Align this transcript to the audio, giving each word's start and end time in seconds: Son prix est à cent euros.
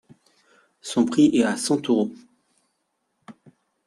Son 0.81 1.05
prix 1.05 1.29
est 1.31 1.43
à 1.43 1.55
cent 1.57 1.79
euros. 1.87 2.11